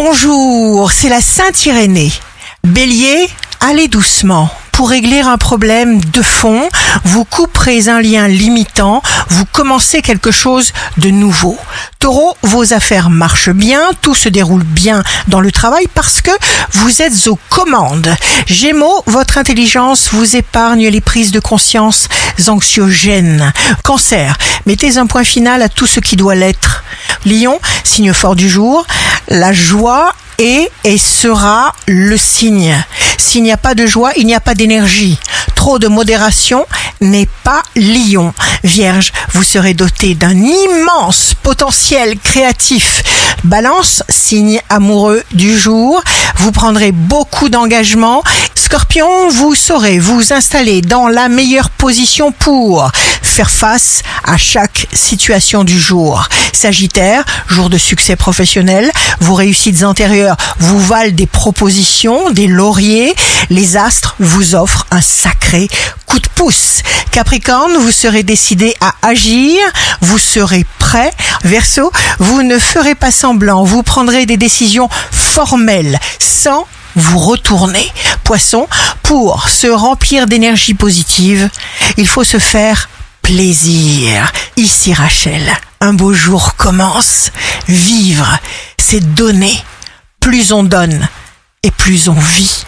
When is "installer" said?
50.32-50.82